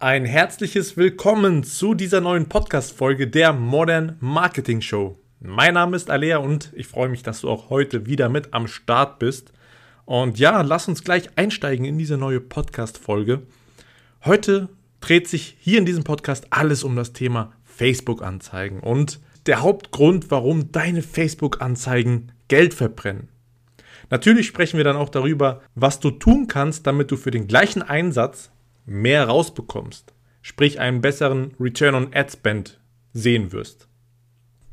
Ein 0.00 0.26
herzliches 0.26 0.96
Willkommen 0.96 1.64
zu 1.64 1.92
dieser 1.92 2.20
neuen 2.20 2.48
Podcast-Folge 2.48 3.26
der 3.26 3.52
Modern 3.52 4.16
Marketing 4.20 4.80
Show. 4.80 5.18
Mein 5.40 5.74
Name 5.74 5.96
ist 5.96 6.08
Alea 6.08 6.36
und 6.36 6.72
ich 6.76 6.86
freue 6.86 7.08
mich, 7.08 7.24
dass 7.24 7.40
du 7.40 7.50
auch 7.50 7.68
heute 7.68 8.06
wieder 8.06 8.28
mit 8.28 8.54
am 8.54 8.68
Start 8.68 9.18
bist. 9.18 9.52
Und 10.04 10.38
ja, 10.38 10.60
lass 10.60 10.86
uns 10.86 11.02
gleich 11.02 11.30
einsteigen 11.34 11.84
in 11.84 11.98
diese 11.98 12.16
neue 12.16 12.40
Podcast-Folge. 12.40 13.42
Heute 14.24 14.68
dreht 15.00 15.26
sich 15.26 15.56
hier 15.58 15.80
in 15.80 15.84
diesem 15.84 16.04
Podcast 16.04 16.46
alles 16.50 16.84
um 16.84 16.94
das 16.94 17.12
Thema 17.12 17.52
Facebook-Anzeigen 17.64 18.78
und 18.78 19.18
der 19.46 19.62
Hauptgrund, 19.62 20.30
warum 20.30 20.70
deine 20.70 21.02
Facebook-Anzeigen 21.02 22.30
Geld 22.46 22.72
verbrennen. 22.72 23.30
Natürlich 24.10 24.46
sprechen 24.46 24.76
wir 24.76 24.84
dann 24.84 24.96
auch 24.96 25.08
darüber, 25.08 25.60
was 25.74 25.98
du 25.98 26.12
tun 26.12 26.46
kannst, 26.46 26.86
damit 26.86 27.10
du 27.10 27.16
für 27.16 27.32
den 27.32 27.48
gleichen 27.48 27.82
Einsatz 27.82 28.52
mehr 28.88 29.26
rausbekommst, 29.28 30.14
sprich 30.42 30.80
einen 30.80 31.00
besseren 31.00 31.54
Return 31.60 31.94
on 31.94 32.14
Ad 32.14 32.32
Spend 32.32 32.80
sehen 33.12 33.52
wirst. 33.52 33.88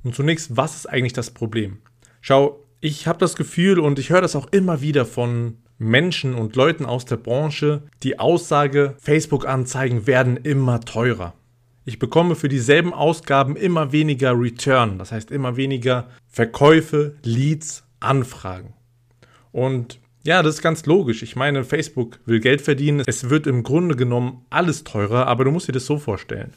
Und 0.04 0.16
zunächst, 0.16 0.56
was 0.56 0.76
ist 0.76 0.86
eigentlich 0.88 1.14
das 1.14 1.32
Problem? 1.32 1.80
Schau, 2.22 2.64
ich 2.80 3.08
habe 3.08 3.20
das 3.20 3.36
Gefühl 3.36 3.80
und 3.80 4.00
ich 4.00 4.09
höre 4.09 4.22
das 4.22 4.36
auch 4.36 4.48
immer 4.52 4.82
wieder 4.82 5.06
von 5.06 5.58
Menschen 5.78 6.34
und 6.34 6.56
Leuten 6.56 6.86
aus 6.86 7.06
der 7.06 7.18
Branche, 7.18 7.84
die 8.04 8.20
Aussage, 8.20 8.96
Facebook-Anzeigen 9.00 10.08
werden 10.08 10.38
immer 10.38 10.80
teurer. 10.82 11.34
Ich 11.84 12.00
bekomme 12.00 12.36
für 12.36 12.48
dieselben 12.48 12.94
Ausgaben 12.94 13.56
immer 13.56 13.92
weniger 13.92 14.40
Return, 14.40 14.98
das 14.98 15.12
heißt 15.12 15.30
immer 15.32 15.58
weniger 15.58 16.08
Verkäufe, 16.28 17.16
Leads, 17.23 17.84
Anfragen. 18.00 18.73
Und 19.52 20.00
ja, 20.26 20.42
das 20.42 20.56
ist 20.56 20.62
ganz 20.62 20.86
logisch. 20.86 21.22
Ich 21.22 21.36
meine, 21.36 21.64
Facebook 21.64 22.20
will 22.26 22.40
Geld 22.40 22.62
verdienen. 22.62 23.04
Es 23.06 23.30
wird 23.30 23.46
im 23.48 23.64
Grunde 23.64 23.96
genommen 23.96 24.46
alles 24.50 24.84
teurer, 24.84 25.28
aber 25.28 25.46
du 25.46 25.52
musst 25.52 25.68
dir 25.68 25.74
das 25.74 25.86
so 25.86 25.98
vorstellen. 25.98 26.52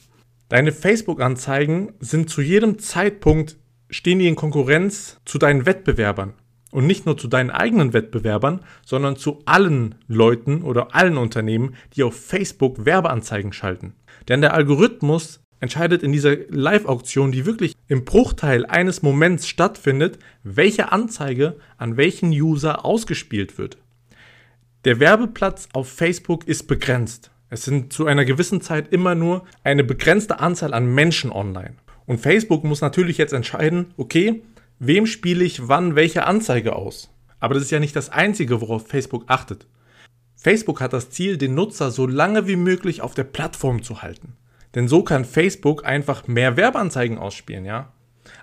Deine 0.49 0.73
Facebook-Anzeigen 0.73 1.93
sind 2.01 2.31
zu 2.31 2.41
jedem 2.41 2.79
Zeitpunkt, 2.79 3.59
stehen 3.91 4.19
die 4.19 4.29
in 4.29 4.37
Konkurrenz 4.37 5.21
zu 5.27 5.39
deinen 5.39 5.67
Wettbewerbern. 5.67 6.33
Und 6.71 6.87
nicht 6.87 7.07
nur 7.07 7.17
zu 7.17 7.29
deinen 7.29 7.51
eigenen 7.51 7.93
Wettbewerbern, 7.93 8.61
sondern 8.85 9.17
zu 9.17 9.43
allen 9.47 9.95
Leuten 10.07 10.63
oder 10.63 10.95
allen 10.95 11.17
Unternehmen, 11.17 11.75
die 11.95 12.03
auf 12.03 12.15
Facebook 12.15 12.85
Werbeanzeigen 12.85 13.53
schalten. 13.53 13.95
Denn 14.29 14.43
der 14.43 14.55
Algorithmus 14.55 15.41
entscheidet 15.61 16.03
in 16.03 16.13
dieser 16.13 16.37
Live-Auktion, 16.49 17.33
die 17.33 17.47
wirklich 17.47 17.75
im 17.89 18.05
Bruchteil 18.05 18.67
eines 18.67 19.03
Moments 19.03 19.49
stattfindet, 19.49 20.19
welche 20.43 20.93
Anzeige 20.93 21.57
an 21.77 21.97
welchen 21.97 22.31
User 22.31 22.85
ausgespielt 22.85 23.59
wird. 23.59 23.79
Der 24.85 25.01
Werbeplatz 25.01 25.69
auf 25.73 25.89
Facebook 25.89 26.47
ist 26.47 26.69
begrenzt. 26.69 27.31
Es 27.51 27.65
sind 27.65 27.93
zu 27.93 28.07
einer 28.07 28.25
gewissen 28.25 28.61
Zeit 28.61 28.93
immer 28.93 29.15
nur 29.15 29.45
eine 29.65 29.85
begrenzte 29.85 30.39
Anzahl 30.41 30.75
an 30.75 30.95
Menschen 30.95 31.33
online. 31.33 31.75
Und 32.07 32.21
Facebook 32.21 32.65
muss 32.65 32.81
natürlich 32.81 33.19
jetzt 33.19 33.33
entscheiden, 33.33 33.93
okay, 33.97 34.43
wem 34.79 35.07
spiele 35.07 35.45
ich 35.45 35.69
wann 35.69 35.97
welche 35.97 36.27
Anzeige 36.27 36.77
aus? 36.77 37.11
Aber 37.41 37.55
das 37.55 37.65
ist 37.65 37.71
ja 37.71 37.81
nicht 37.81 37.97
das 37.97 38.11
Einzige, 38.11 38.61
worauf 38.61 38.87
Facebook 38.87 39.25
achtet. 39.27 39.67
Facebook 40.37 40.81
hat 40.81 40.93
das 40.93 41.11
Ziel, 41.11 41.37
den 41.37 41.55
Nutzer 41.55 41.91
so 41.91 42.07
lange 42.07 42.47
wie 42.47 42.57
möglich 42.57 43.03
auf 43.03 43.15
der 43.15 43.25
Plattform 43.25 43.83
zu 43.83 44.03
halten. 44.03 44.35
Denn 44.79 44.87
so 44.87 45.03
kann 45.03 45.25
Facebook 45.25 45.85
einfach 45.85 46.29
mehr 46.29 46.57
Werbeanzeigen 46.57 47.19
ausspielen, 47.19 47.65
ja? 47.65 47.93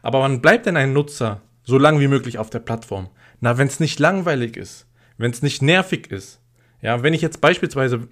Aber 0.01 0.19
wann 0.19 0.41
bleibt 0.41 0.65
denn 0.65 0.75
ein 0.75 0.91
Nutzer 0.91 1.41
so 1.63 1.77
lange 1.77 2.01
wie 2.01 2.09
möglich 2.09 2.39
auf 2.39 2.49
der 2.49 2.59
Plattform? 2.59 3.07
Na, 3.39 3.57
wenn 3.57 3.67
es 3.67 3.79
nicht 3.79 3.99
langweilig 3.99 4.57
ist, 4.57 4.85
wenn 5.17 5.31
es 5.31 5.41
nicht 5.41 5.61
nervig 5.61 6.11
ist. 6.11 6.41
Ja, 6.81 7.03
wenn 7.03 7.13
ich 7.13 7.21
jetzt 7.21 7.39
beispielsweise, 7.39 8.09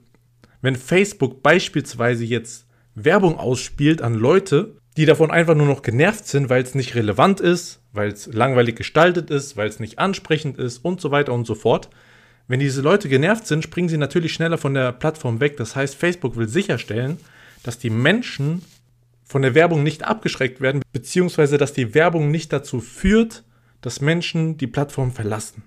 wenn 0.62 0.78
Facebook 0.78 1.44
beispielsweise 1.44 2.24
jetzt 2.24 2.66
Werbung 2.96 3.38
ausspielt 3.38 4.02
an 4.02 4.14
Leute, 4.14 4.78
die 4.96 5.06
davon 5.06 5.30
einfach 5.30 5.56
nur 5.56 5.68
noch 5.68 5.82
genervt 5.82 6.26
sind, 6.26 6.50
weil 6.50 6.64
es 6.64 6.76
nicht 6.76 6.96
relevant 6.96 7.42
ist, 7.42 7.82
weil 7.92 8.08
es 8.08 8.28
langweilig 8.28 8.78
gestaltet 8.78 9.32
ist, 9.32 9.58
weil 9.58 9.68
es 9.68 9.82
nicht 9.82 10.00
ansprechend 10.00 10.58
ist 10.58 10.78
und 10.78 11.02
so 11.02 11.12
weiter 11.12 11.34
und 11.34 11.46
so 11.46 11.56
fort. 11.56 11.90
Wenn 12.48 12.62
diese 12.62 12.82
Leute 12.82 13.10
genervt 13.10 13.48
sind, 13.48 13.66
springen 13.66 13.90
sie 13.90 13.98
natürlich 13.98 14.32
schneller 14.34 14.58
von 14.58 14.76
der 14.76 14.94
Plattform 14.94 15.42
weg. 15.42 15.58
Das 15.58 15.76
heißt, 15.76 15.96
Facebook 15.96 16.38
will 16.38 16.48
sicherstellen, 16.48 17.18
dass 17.64 17.80
die 17.80 17.90
Menschen 17.90 18.62
von 19.24 19.42
der 19.42 19.56
Werbung 19.56 19.84
nicht 19.84 20.04
abgeschreckt 20.04 20.62
werden, 20.62 20.82
beziehungsweise 20.92 21.58
dass 21.58 21.74
die 21.74 21.96
Werbung 21.96 22.30
nicht 22.30 22.54
dazu 22.54 22.80
führt, 22.80 23.44
dass 23.82 24.02
Menschen 24.02 24.58
die 24.58 24.68
Plattform 24.68 25.12
verlassen. 25.12 25.64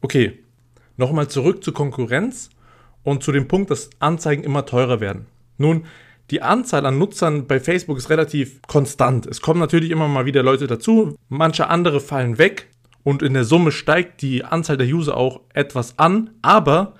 Okay, 0.00 0.38
nochmal 0.96 1.28
zurück 1.28 1.64
zur 1.64 1.74
Konkurrenz 1.74 2.50
und 3.02 3.22
zu 3.22 3.32
dem 3.32 3.48
Punkt, 3.48 3.70
dass 3.70 3.90
Anzeigen 3.98 4.44
immer 4.44 4.66
teurer 4.66 5.00
werden. 5.00 5.26
Nun, 5.58 5.84
die 6.30 6.42
Anzahl 6.42 6.86
an 6.86 6.98
Nutzern 6.98 7.46
bei 7.46 7.58
Facebook 7.58 7.98
ist 7.98 8.08
relativ 8.08 8.62
konstant. 8.62 9.26
Es 9.26 9.40
kommen 9.40 9.58
natürlich 9.58 9.90
immer 9.90 10.06
mal 10.06 10.26
wieder 10.26 10.42
Leute 10.42 10.66
dazu, 10.66 11.16
manche 11.28 11.68
andere 11.68 12.00
fallen 12.00 12.38
weg 12.38 12.68
und 13.02 13.22
in 13.22 13.34
der 13.34 13.44
Summe 13.44 13.72
steigt 13.72 14.22
die 14.22 14.44
Anzahl 14.44 14.76
der 14.76 14.86
User 14.86 15.16
auch 15.16 15.40
etwas 15.52 15.98
an, 15.98 16.30
aber 16.40 16.94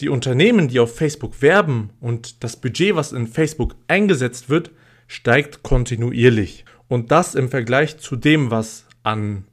die 0.00 0.08
Unternehmen, 0.08 0.68
die 0.68 0.80
auf 0.80 0.94
Facebook 0.94 1.40
werben 1.42 1.90
und 2.00 2.42
das 2.42 2.56
Budget, 2.56 2.96
was 2.96 3.12
in 3.12 3.26
Facebook 3.26 3.76
eingesetzt 3.86 4.48
wird, 4.48 4.70
steigt 5.06 5.62
kontinuierlich. 5.62 6.64
Und 6.88 7.10
das 7.10 7.34
im 7.34 7.48
Vergleich 7.48 7.98
zu 7.98 8.16
dem, 8.16 8.50
was 8.50 8.86
an 9.02 9.44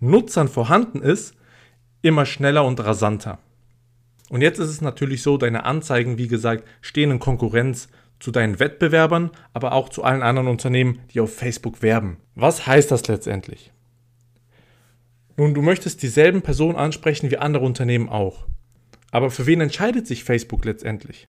Nutzern 0.00 0.48
vorhanden 0.48 1.02
ist, 1.02 1.34
immer 2.02 2.26
schneller 2.26 2.64
und 2.64 2.80
rasanter. 2.84 3.38
Und 4.30 4.40
jetzt 4.40 4.58
ist 4.58 4.68
es 4.68 4.80
natürlich 4.80 5.22
so, 5.22 5.36
deine 5.36 5.64
Anzeigen, 5.64 6.18
wie 6.18 6.28
gesagt, 6.28 6.64
stehen 6.80 7.10
in 7.10 7.18
Konkurrenz 7.18 7.88
zu 8.20 8.30
deinen 8.30 8.58
Wettbewerbern, 8.58 9.30
aber 9.52 9.72
auch 9.72 9.88
zu 9.90 10.02
allen 10.02 10.22
anderen 10.22 10.48
Unternehmen, 10.48 11.00
die 11.12 11.20
auf 11.20 11.34
Facebook 11.34 11.82
werben. 11.82 12.16
Was 12.34 12.66
heißt 12.66 12.90
das 12.90 13.06
letztendlich? 13.06 13.70
Nun, 15.36 15.52
du 15.52 15.62
möchtest 15.62 16.02
dieselben 16.02 16.42
Personen 16.42 16.76
ansprechen 16.76 17.30
wie 17.30 17.38
andere 17.38 17.64
Unternehmen 17.64 18.08
auch. 18.08 18.46
Aber 19.14 19.30
für 19.30 19.46
wen 19.46 19.60
entscheidet 19.60 20.08
sich 20.08 20.24
Facebook 20.24 20.64
letztendlich? 20.64 21.28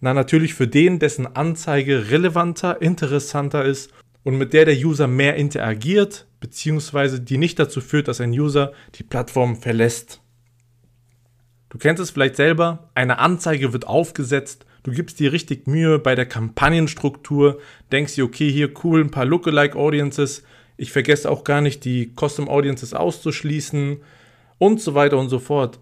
Na, 0.00 0.12
natürlich 0.12 0.52
für 0.52 0.68
den, 0.68 0.98
dessen 0.98 1.26
Anzeige 1.34 2.10
relevanter, 2.10 2.82
interessanter 2.82 3.64
ist 3.64 3.90
und 4.22 4.36
mit 4.36 4.52
der 4.52 4.66
der 4.66 4.76
User 4.76 5.06
mehr 5.06 5.36
interagiert, 5.36 6.26
beziehungsweise 6.38 7.22
die 7.22 7.38
nicht 7.38 7.58
dazu 7.58 7.80
führt, 7.80 8.06
dass 8.06 8.20
ein 8.20 8.32
User 8.32 8.74
die 8.96 9.02
Plattform 9.02 9.56
verlässt. 9.56 10.20
Du 11.70 11.78
kennst 11.78 12.02
es 12.02 12.10
vielleicht 12.10 12.36
selber, 12.36 12.90
eine 12.94 13.18
Anzeige 13.18 13.72
wird 13.72 13.86
aufgesetzt, 13.86 14.66
du 14.82 14.90
gibst 14.90 15.18
dir 15.18 15.32
richtig 15.32 15.66
Mühe 15.66 15.98
bei 15.98 16.14
der 16.14 16.26
Kampagnenstruktur, 16.26 17.60
denkst 17.92 18.14
dir, 18.14 18.26
okay, 18.26 18.52
hier 18.52 18.74
cool, 18.84 19.00
ein 19.00 19.10
paar 19.10 19.24
Lookalike 19.24 19.78
Audiences, 19.78 20.42
ich 20.76 20.92
vergesse 20.92 21.30
auch 21.30 21.44
gar 21.44 21.62
nicht, 21.62 21.86
die 21.86 22.12
Custom 22.14 22.50
Audiences 22.50 22.92
auszuschließen 22.92 24.02
und 24.58 24.82
so 24.82 24.94
weiter 24.94 25.16
und 25.16 25.30
so 25.30 25.38
fort. 25.38 25.80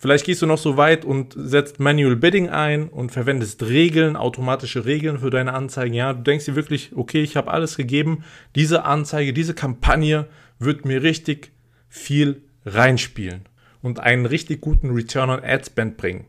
Vielleicht 0.00 0.26
gehst 0.26 0.42
du 0.42 0.46
noch 0.46 0.58
so 0.58 0.76
weit 0.76 1.04
und 1.04 1.34
setzt 1.36 1.80
Manual 1.80 2.14
Bidding 2.14 2.48
ein 2.48 2.88
und 2.88 3.10
verwendest 3.10 3.64
Regeln, 3.64 4.14
automatische 4.14 4.84
Regeln 4.84 5.18
für 5.18 5.30
deine 5.30 5.54
Anzeigen. 5.54 5.92
Ja, 5.92 6.12
du 6.12 6.22
denkst 6.22 6.44
dir 6.44 6.54
wirklich, 6.54 6.92
okay, 6.94 7.20
ich 7.20 7.36
habe 7.36 7.50
alles 7.50 7.76
gegeben. 7.76 8.22
Diese 8.54 8.84
Anzeige, 8.84 9.32
diese 9.32 9.54
Kampagne 9.54 10.28
wird 10.60 10.84
mir 10.84 11.02
richtig 11.02 11.50
viel 11.88 12.42
reinspielen 12.64 13.42
und 13.82 13.98
einen 13.98 14.26
richtig 14.26 14.60
guten 14.60 14.90
Return 14.90 15.30
on 15.30 15.42
Ad 15.42 15.64
Spend 15.66 15.96
bringen. 15.96 16.26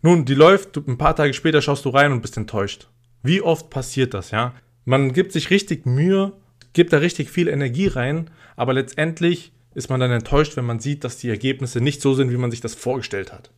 Nun, 0.00 0.24
die 0.24 0.34
läuft, 0.34 0.76
ein 0.76 0.98
paar 0.98 1.16
Tage 1.16 1.34
später 1.34 1.60
schaust 1.60 1.84
du 1.84 1.90
rein 1.90 2.12
und 2.12 2.22
bist 2.22 2.36
enttäuscht. 2.38 2.88
Wie 3.22 3.42
oft 3.42 3.68
passiert 3.68 4.14
das, 4.14 4.30
ja? 4.30 4.54
Man 4.86 5.12
gibt 5.12 5.32
sich 5.32 5.50
richtig 5.50 5.86
Mühe, 5.86 6.32
gibt 6.72 6.92
da 6.92 6.98
richtig 6.98 7.30
viel 7.30 7.48
Energie 7.48 7.86
rein, 7.86 8.30
aber 8.56 8.74
letztendlich 8.74 9.52
ist 9.74 9.90
man 9.90 10.00
dann 10.00 10.10
enttäuscht, 10.10 10.56
wenn 10.56 10.64
man 10.64 10.80
sieht, 10.80 11.04
dass 11.04 11.18
die 11.18 11.28
Ergebnisse 11.28 11.80
nicht 11.80 12.00
so 12.00 12.14
sind, 12.14 12.30
wie 12.30 12.36
man 12.36 12.50
sich 12.50 12.60
das 12.60 12.74
vorgestellt 12.74 13.32
hat. 13.32 13.50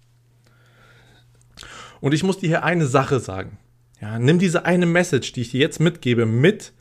Und 2.00 2.12
ich 2.12 2.22
muss 2.22 2.38
dir 2.38 2.48
hier 2.48 2.64
eine 2.64 2.86
Sache 2.86 3.20
sagen. 3.20 3.58
Ja, 4.00 4.18
nimm 4.18 4.38
diese 4.38 4.64
eine 4.64 4.86
Message, 4.86 5.32
die 5.32 5.42
ich 5.42 5.50
dir 5.50 5.60
jetzt 5.60 5.80
mitgebe, 5.80 6.26
mit 6.26 6.72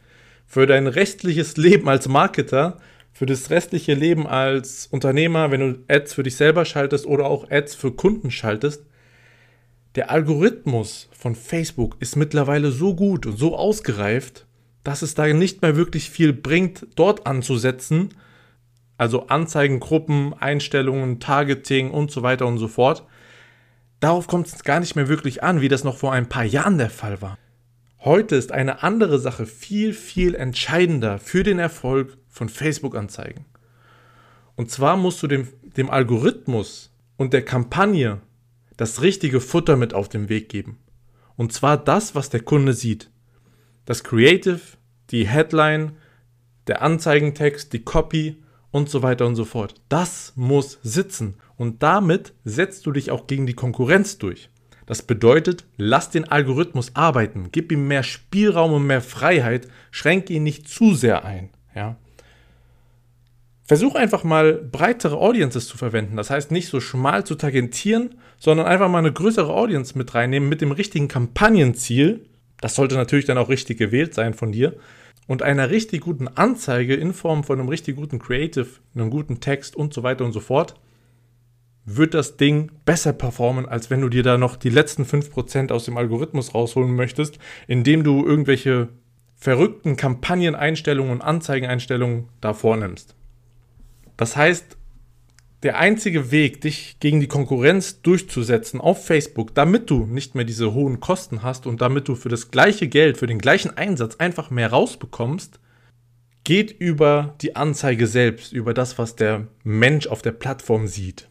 für 0.45 0.65
dein 0.67 0.87
restliches 0.87 1.57
Leben 1.57 1.87
als 1.89 2.07
Marketer, 2.07 2.79
für 3.13 3.25
das 3.25 3.49
restliche 3.49 3.93
Leben 3.93 4.27
als 4.27 4.87
Unternehmer, 4.87 5.49
wenn 5.49 5.61
du 5.61 5.83
Ads 5.87 6.13
für 6.13 6.23
dich 6.23 6.35
selber 6.35 6.65
schaltest 6.65 7.05
oder 7.05 7.25
auch 7.25 7.49
Ads 7.49 7.75
für 7.75 7.93
Kunden 7.93 8.29
schaltest. 8.29 8.83
Der 9.95 10.11
Algorithmus 10.11 11.09
von 11.17 11.35
Facebook 11.35 11.95
ist 12.01 12.17
mittlerweile 12.17 12.71
so 12.71 12.93
gut 12.93 13.25
und 13.25 13.39
so 13.39 13.55
ausgereift, 13.55 14.45
dass 14.83 15.01
es 15.01 15.15
da 15.15 15.25
nicht 15.27 15.61
mehr 15.61 15.77
wirklich 15.77 16.09
viel 16.09 16.33
bringt, 16.33 16.85
dort 16.95 17.25
anzusetzen, 17.25 18.09
also 18.97 19.27
Anzeigengruppen, 19.27 20.33
Einstellungen, 20.33 21.19
Targeting 21.19 21.91
und 21.91 22.11
so 22.11 22.21
weiter 22.21 22.47
und 22.47 22.57
so 22.57 22.67
fort. 22.67 23.05
Darauf 23.99 24.27
kommt 24.27 24.47
es 24.47 24.63
gar 24.63 24.79
nicht 24.79 24.95
mehr 24.95 25.07
wirklich 25.07 25.43
an, 25.43 25.61
wie 25.61 25.67
das 25.67 25.83
noch 25.83 25.97
vor 25.97 26.13
ein 26.13 26.29
paar 26.29 26.43
Jahren 26.43 26.77
der 26.77 26.89
Fall 26.89 27.21
war. 27.21 27.37
Heute 27.99 28.35
ist 28.35 28.51
eine 28.51 28.83
andere 28.83 29.19
Sache 29.19 29.45
viel, 29.45 29.93
viel 29.93 30.35
entscheidender 30.35 31.17
für 31.17 31.43
den 31.43 31.57
Erfolg 31.59 32.17
von 32.29 32.49
Facebook-Anzeigen. 32.49 33.45
Und 34.55 34.69
zwar 34.69 34.95
musst 34.95 35.23
du 35.23 35.27
dem, 35.27 35.47
dem 35.75 35.89
Algorithmus 35.89 36.93
und 37.17 37.33
der 37.33 37.43
Kampagne 37.43 38.21
das 38.77 39.01
richtige 39.01 39.41
Futter 39.41 39.75
mit 39.75 39.93
auf 39.93 40.07
den 40.09 40.29
Weg 40.29 40.49
geben. 40.49 40.77
Und 41.35 41.51
zwar 41.51 41.77
das, 41.77 42.15
was 42.15 42.29
der 42.29 42.41
Kunde 42.41 42.73
sieht. 42.73 43.09
Das 43.85 44.03
Creative, 44.03 44.59
die 45.09 45.27
Headline, 45.27 45.97
der 46.67 46.81
Anzeigentext, 46.81 47.73
die 47.73 47.83
Copy 47.83 48.37
und 48.75 48.89
so 48.89 49.01
weiter 49.01 49.25
und 49.25 49.37
so 49.37 49.45
fort. 49.45 49.75
Das 49.87 50.33
muss 50.35 50.79
sitzen. 50.83 51.35
Und 51.55 51.81
damit 51.81 52.33
setzt 52.43 52.85
du 52.85 52.91
dich 52.91 53.09
auch 53.09 53.25
gegen 53.25 53.47
die 53.47 53.53
Konkurrenz 53.53 54.17
durch. 54.17 54.49
Das 54.85 55.01
bedeutet, 55.01 55.63
lass 55.77 56.09
den 56.09 56.25
Algorithmus 56.25 56.93
arbeiten, 56.93 57.47
gib 57.53 57.71
ihm 57.71 57.87
mehr 57.87 58.03
Spielraum 58.03 58.73
und 58.73 58.85
mehr 58.85 58.99
Freiheit, 58.99 59.69
schränke 59.91 60.33
ihn 60.33 60.43
nicht 60.43 60.67
zu 60.67 60.93
sehr 60.93 61.23
ein. 61.23 61.51
Ja? 61.73 61.95
Versuch 63.63 63.95
einfach 63.95 64.25
mal 64.25 64.55
breitere 64.55 65.15
Audiences 65.15 65.69
zu 65.69 65.77
verwenden. 65.77 66.17
Das 66.17 66.29
heißt 66.29 66.51
nicht 66.51 66.67
so 66.67 66.81
schmal 66.81 67.25
zu 67.25 67.35
tagentieren, 67.35 68.15
sondern 68.37 68.67
einfach 68.67 68.89
mal 68.89 68.99
eine 68.99 69.13
größere 69.13 69.53
Audience 69.53 69.97
mit 69.97 70.13
reinnehmen 70.13 70.49
mit 70.49 70.59
dem 70.59 70.73
richtigen 70.73 71.07
Kampagnenziel. 71.07 72.25
Das 72.59 72.75
sollte 72.75 72.95
natürlich 72.95 73.25
dann 73.25 73.37
auch 73.37 73.47
richtig 73.47 73.77
gewählt 73.77 74.13
sein 74.13 74.33
von 74.33 74.51
dir. 74.51 74.73
Und 75.27 75.41
einer 75.41 75.69
richtig 75.69 76.01
guten 76.01 76.27
Anzeige 76.27 76.93
in 76.95 77.13
Form 77.13 77.43
von 77.43 77.59
einem 77.59 77.69
richtig 77.69 77.95
guten 77.95 78.19
Creative, 78.19 78.67
einem 78.93 79.09
guten 79.09 79.39
Text 79.39 79.75
und 79.75 79.93
so 79.93 80.03
weiter 80.03 80.23
und 80.23 80.33
so 80.33 80.39
fort, 80.39 80.75
wird 81.85 82.13
das 82.13 82.37
Ding 82.37 82.71
besser 82.83 83.13
performen, 83.13 83.67
als 83.67 83.89
wenn 83.89 84.01
du 84.01 84.09
dir 84.09 84.23
da 84.23 84.37
noch 84.37 84.55
die 84.55 84.69
letzten 84.69 85.03
5% 85.03 85.71
aus 85.71 85.85
dem 85.85 85.97
Algorithmus 85.97 86.53
rausholen 86.53 86.95
möchtest, 86.95 87.39
indem 87.67 88.03
du 88.03 88.25
irgendwelche 88.25 88.89
verrückten 89.35 89.95
Kampagneneinstellungen 89.95 91.11
und 91.11 91.21
Anzeigeneinstellungen 91.21 92.29
da 92.41 92.53
vornimmst. 92.53 93.15
Das 94.17 94.35
heißt, 94.35 94.77
der 95.65 95.79
einzige 95.79 96.29
Weg, 96.29 96.61
dich 96.61 96.97
gegen 96.99 97.19
die 97.19 97.27
Konkurrenz 97.27 98.01
durchzusetzen 98.03 98.79
auf 98.79 99.03
Facebook, 99.03 99.55
damit 99.55 99.89
du 99.89 100.05
nicht 100.05 100.35
mehr 100.35 100.45
diese 100.45 100.73
hohen 100.73 100.99
Kosten 100.99 101.41
hast 101.41 101.65
und 101.65 101.81
damit 101.81 102.07
du 102.07 102.15
für 102.15 102.29
das 102.29 102.51
gleiche 102.51 102.87
Geld, 102.87 103.17
für 103.17 103.25
den 103.25 103.39
gleichen 103.39 103.75
Einsatz 103.75 104.17
einfach 104.17 104.51
mehr 104.51 104.69
rausbekommst, 104.69 105.59
geht 106.43 106.71
über 106.71 107.33
die 107.41 107.55
Anzeige 107.55 108.05
selbst, 108.05 108.53
über 108.53 108.75
das, 108.75 108.99
was 108.99 109.15
der 109.15 109.47
Mensch 109.63 110.05
auf 110.05 110.21
der 110.21 110.33
Plattform 110.33 110.85
sieht. 110.85 111.27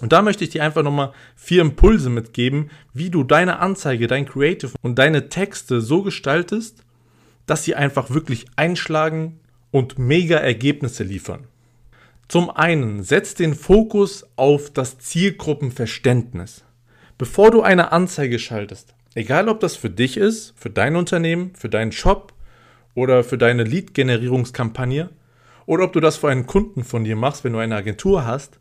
Und 0.00 0.12
da 0.12 0.20
möchte 0.20 0.42
ich 0.42 0.50
dir 0.50 0.64
einfach 0.64 0.82
nochmal 0.82 1.12
vier 1.36 1.62
Impulse 1.62 2.10
mitgeben, 2.10 2.70
wie 2.92 3.08
du 3.08 3.22
deine 3.22 3.60
Anzeige, 3.60 4.08
dein 4.08 4.26
Creative 4.26 4.72
und 4.82 4.98
deine 4.98 5.28
Texte 5.28 5.80
so 5.80 6.02
gestaltest, 6.02 6.82
dass 7.46 7.62
sie 7.62 7.76
einfach 7.76 8.10
wirklich 8.10 8.46
einschlagen 8.56 9.38
und 9.70 10.00
mega 10.00 10.38
Ergebnisse 10.38 11.04
liefern. 11.04 11.46
Zum 12.32 12.48
einen, 12.48 13.02
setz 13.02 13.34
den 13.34 13.54
Fokus 13.54 14.26
auf 14.36 14.70
das 14.70 14.98
Zielgruppenverständnis. 14.98 16.64
Bevor 17.18 17.50
du 17.50 17.60
eine 17.60 17.92
Anzeige 17.92 18.38
schaltest, 18.38 18.94
egal 19.14 19.50
ob 19.50 19.60
das 19.60 19.76
für 19.76 19.90
dich 19.90 20.16
ist, 20.16 20.54
für 20.56 20.70
dein 20.70 20.96
Unternehmen, 20.96 21.54
für 21.54 21.68
deinen 21.68 21.92
Shop 21.92 22.32
oder 22.94 23.22
für 23.22 23.36
deine 23.36 23.64
Lead-Generierungskampagne 23.64 25.10
oder 25.66 25.84
ob 25.84 25.92
du 25.92 26.00
das 26.00 26.16
für 26.16 26.30
einen 26.30 26.46
Kunden 26.46 26.84
von 26.84 27.04
dir 27.04 27.16
machst, 27.16 27.44
wenn 27.44 27.52
du 27.52 27.58
eine 27.58 27.76
Agentur 27.76 28.24
hast, 28.24 28.60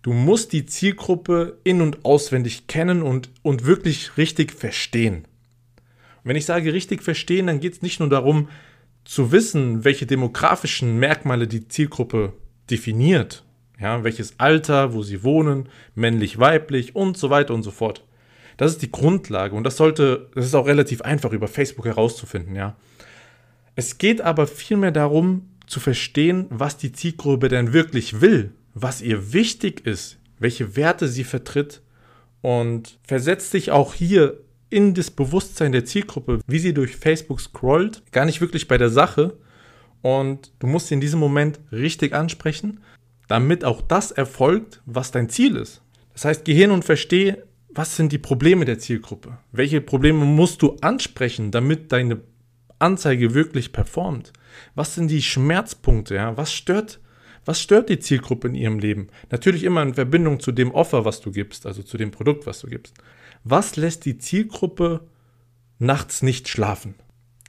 du 0.00 0.14
musst 0.14 0.54
die 0.54 0.64
Zielgruppe 0.64 1.58
in- 1.64 1.82
und 1.82 2.06
auswendig 2.06 2.66
kennen 2.66 3.02
und, 3.02 3.28
und 3.42 3.66
wirklich 3.66 4.16
richtig 4.16 4.52
verstehen. 4.52 5.26
wenn 6.24 6.36
ich 6.36 6.46
sage 6.46 6.72
richtig 6.72 7.02
verstehen, 7.02 7.48
dann 7.48 7.60
geht 7.60 7.74
es 7.74 7.82
nicht 7.82 8.00
nur 8.00 8.08
darum, 8.08 8.48
zu 9.04 9.32
wissen, 9.32 9.84
welche 9.84 10.06
demografischen 10.06 10.98
Merkmale 10.98 11.46
die 11.46 11.68
Zielgruppe 11.68 12.32
definiert. 12.72 13.44
Ja, 13.80 14.04
welches 14.04 14.38
Alter, 14.38 14.94
wo 14.94 15.02
sie 15.02 15.22
wohnen, 15.24 15.68
männlich, 15.94 16.38
weiblich 16.38 16.94
und 16.94 17.16
so 17.16 17.30
weiter 17.30 17.52
und 17.54 17.62
so 17.62 17.70
fort. 17.70 18.04
Das 18.56 18.70
ist 18.70 18.82
die 18.82 18.92
Grundlage 18.92 19.56
und 19.56 19.64
das 19.64 19.76
sollte, 19.76 20.28
das 20.34 20.44
ist 20.44 20.54
auch 20.54 20.66
relativ 20.66 21.02
einfach 21.02 21.32
über 21.32 21.48
Facebook 21.48 21.86
herauszufinden, 21.86 22.54
ja. 22.54 22.76
Es 23.74 23.98
geht 23.98 24.20
aber 24.20 24.46
vielmehr 24.46 24.92
darum, 24.92 25.48
zu 25.66 25.80
verstehen, 25.80 26.46
was 26.50 26.76
die 26.76 26.92
Zielgruppe 26.92 27.48
denn 27.48 27.72
wirklich 27.72 28.20
will, 28.20 28.52
was 28.74 29.00
ihr 29.00 29.32
wichtig 29.32 29.86
ist, 29.86 30.18
welche 30.38 30.76
Werte 30.76 31.08
sie 31.08 31.24
vertritt 31.24 31.80
und 32.42 32.98
versetzt 33.02 33.50
sich 33.50 33.70
auch 33.70 33.94
hier 33.94 34.38
in 34.68 34.94
das 34.94 35.10
Bewusstsein 35.10 35.72
der 35.72 35.84
Zielgruppe, 35.84 36.40
wie 36.46 36.58
sie 36.58 36.74
durch 36.74 36.96
Facebook 36.96 37.40
scrollt, 37.40 38.02
gar 38.12 38.26
nicht 38.26 38.40
wirklich 38.40 38.68
bei 38.68 38.78
der 38.78 38.90
Sache, 38.90 39.36
und 40.02 40.52
du 40.58 40.66
musst 40.66 40.88
sie 40.88 40.94
in 40.94 41.00
diesem 41.00 41.20
Moment 41.20 41.60
richtig 41.70 42.12
ansprechen, 42.12 42.80
damit 43.28 43.64
auch 43.64 43.80
das 43.80 44.10
erfolgt, 44.10 44.82
was 44.84 45.10
dein 45.10 45.28
Ziel 45.28 45.56
ist. 45.56 45.80
Das 46.12 46.24
heißt, 46.24 46.44
geh 46.44 46.54
hin 46.54 46.70
und 46.70 46.84
verstehe, 46.84 47.46
was 47.70 47.96
sind 47.96 48.12
die 48.12 48.18
Probleme 48.18 48.64
der 48.66 48.78
Zielgruppe? 48.78 49.38
Welche 49.52 49.80
Probleme 49.80 50.24
musst 50.24 50.60
du 50.60 50.76
ansprechen, 50.82 51.50
damit 51.50 51.90
deine 51.90 52.20
Anzeige 52.78 53.32
wirklich 53.32 53.72
performt? 53.72 54.32
Was 54.74 54.94
sind 54.94 55.10
die 55.10 55.22
Schmerzpunkte? 55.22 56.16
Ja? 56.16 56.36
Was 56.36 56.52
stört 56.52 57.00
was 57.44 57.60
stört 57.60 57.88
die 57.88 57.98
Zielgruppe 57.98 58.48
in 58.48 58.54
ihrem 58.54 58.78
Leben? 58.78 59.08
Natürlich 59.30 59.64
immer 59.64 59.82
in 59.82 59.94
Verbindung 59.94 60.38
zu 60.38 60.52
dem 60.52 60.70
Offer, 60.70 61.04
was 61.04 61.20
du 61.20 61.32
gibst, 61.32 61.66
also 61.66 61.82
zu 61.82 61.96
dem 61.96 62.12
Produkt, 62.12 62.46
was 62.46 62.60
du 62.60 62.68
gibst. 62.68 62.94
Was 63.42 63.74
lässt 63.76 64.04
die 64.04 64.18
Zielgruppe 64.18 65.08
nachts 65.78 66.22
nicht 66.22 66.48
schlafen? 66.48 66.94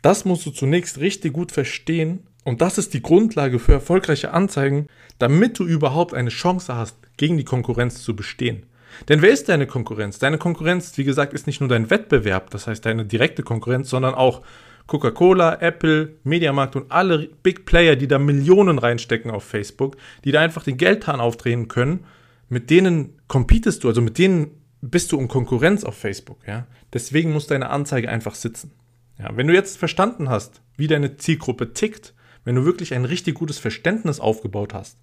Das 0.01 0.25
musst 0.25 0.45
du 0.45 0.51
zunächst 0.51 0.97
richtig 0.97 1.33
gut 1.33 1.51
verstehen 1.51 2.27
und 2.43 2.61
das 2.61 2.77
ist 2.77 2.93
die 2.93 3.01
Grundlage 3.01 3.59
für 3.59 3.73
erfolgreiche 3.73 4.33
Anzeigen, 4.33 4.87
damit 5.19 5.59
du 5.59 5.65
überhaupt 5.65 6.13
eine 6.13 6.29
Chance 6.29 6.75
hast, 6.75 6.97
gegen 7.17 7.37
die 7.37 7.45
Konkurrenz 7.45 8.03
zu 8.03 8.15
bestehen. 8.15 8.65
Denn 9.09 9.21
wer 9.21 9.31
ist 9.31 9.49
deine 9.49 9.67
Konkurrenz? 9.67 10.19
Deine 10.19 10.37
Konkurrenz, 10.37 10.97
wie 10.97 11.03
gesagt, 11.03 11.33
ist 11.33 11.47
nicht 11.47 11.61
nur 11.61 11.69
dein 11.69 11.89
Wettbewerb, 11.89 12.49
das 12.51 12.67
heißt 12.67 12.85
deine 12.85 13.05
direkte 13.05 13.43
Konkurrenz, 13.43 13.89
sondern 13.89 14.13
auch 14.13 14.41
Coca-Cola, 14.87 15.61
Apple, 15.61 16.15
Mediamarkt 16.23 16.75
und 16.75 16.91
alle 16.91 17.29
Big 17.41 17.65
Player, 17.65 17.95
die 17.95 18.07
da 18.07 18.19
Millionen 18.19 18.77
reinstecken 18.77 19.31
auf 19.31 19.43
Facebook, 19.43 19.95
die 20.25 20.31
da 20.31 20.41
einfach 20.41 20.63
den 20.63 20.77
Geldhahn 20.77 21.21
aufdrehen 21.21 21.67
können, 21.67 22.05
mit 22.49 22.69
denen 22.69 23.19
competest 23.27 23.83
du, 23.83 23.87
also 23.87 24.01
mit 24.01 24.17
denen 24.17 24.51
bist 24.81 25.11
du 25.11 25.19
in 25.19 25.29
Konkurrenz 25.29 25.85
auf 25.85 25.97
Facebook, 25.97 26.39
ja? 26.45 26.67
Deswegen 26.91 27.31
muss 27.31 27.47
deine 27.47 27.69
Anzeige 27.69 28.09
einfach 28.09 28.35
sitzen. 28.35 28.71
Ja, 29.17 29.35
wenn 29.35 29.47
du 29.47 29.53
jetzt 29.53 29.77
verstanden 29.77 30.29
hast, 30.29 30.61
wie 30.75 30.87
deine 30.87 31.17
Zielgruppe 31.17 31.73
tickt, 31.73 32.13
wenn 32.43 32.55
du 32.55 32.65
wirklich 32.65 32.93
ein 32.93 33.05
richtig 33.05 33.35
gutes 33.35 33.59
Verständnis 33.59 34.19
aufgebaut 34.19 34.73
hast, 34.73 34.97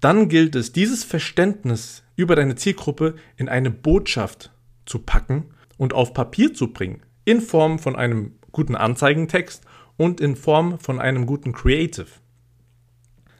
dann 0.00 0.28
gilt 0.28 0.56
es, 0.56 0.72
dieses 0.72 1.04
Verständnis 1.04 2.02
über 2.16 2.34
deine 2.34 2.56
Zielgruppe 2.56 3.14
in 3.36 3.48
eine 3.48 3.70
Botschaft 3.70 4.50
zu 4.84 4.98
packen 4.98 5.46
und 5.76 5.94
auf 5.94 6.12
Papier 6.12 6.54
zu 6.54 6.72
bringen, 6.72 7.02
in 7.24 7.40
Form 7.40 7.78
von 7.78 7.94
einem 7.94 8.32
guten 8.50 8.74
Anzeigentext 8.74 9.64
und 9.96 10.20
in 10.20 10.36
Form 10.36 10.78
von 10.80 11.00
einem 11.00 11.26
guten 11.26 11.52
Creative. 11.52 12.06